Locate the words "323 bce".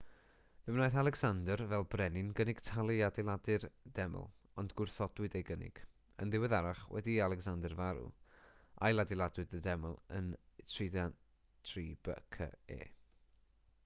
10.65-12.83